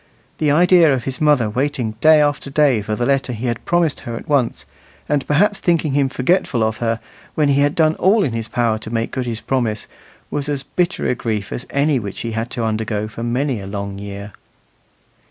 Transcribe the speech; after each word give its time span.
The 0.39 0.49
idea 0.49 0.91
of 0.91 1.03
his 1.03 1.21
mother 1.21 1.47
waiting 1.47 1.91
day 2.01 2.23
after 2.23 2.49
day 2.49 2.81
for 2.81 2.95
the 2.95 3.05
letter 3.05 3.33
he 3.33 3.45
had 3.45 3.63
promised 3.65 3.99
her 3.99 4.15
at 4.15 4.27
once, 4.27 4.65
and 5.07 5.27
perhaps 5.27 5.59
thinking 5.59 5.93
him 5.93 6.09
forgetful 6.09 6.63
of 6.63 6.77
her, 6.77 6.99
when 7.35 7.49
he 7.49 7.61
had 7.61 7.75
done 7.75 7.93
all 7.97 8.23
in 8.23 8.33
his 8.33 8.47
power 8.47 8.79
to 8.79 8.89
make 8.89 9.11
good 9.11 9.27
his 9.27 9.41
promise, 9.41 9.85
was 10.31 10.49
as 10.49 10.63
bitter 10.63 11.07
a 11.07 11.13
grief 11.13 11.53
as 11.53 11.67
any 11.69 11.99
which 11.99 12.21
he 12.21 12.31
had 12.31 12.49
to 12.49 12.63
undergo 12.65 13.07
for 13.07 13.21
many 13.21 13.61
a 13.61 13.67
long 13.67 13.99
year. 13.99 14.33